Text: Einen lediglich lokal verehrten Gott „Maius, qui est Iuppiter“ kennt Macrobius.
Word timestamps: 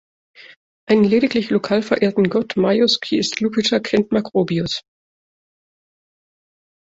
Einen 0.89 1.03
lediglich 1.03 1.51
lokal 1.51 1.83
verehrten 1.83 2.31
Gott 2.31 2.57
„Maius, 2.57 2.99
qui 3.01 3.19
est 3.19 3.39
Iuppiter“ 3.39 3.79
kennt 3.81 4.11
Macrobius. 4.11 4.81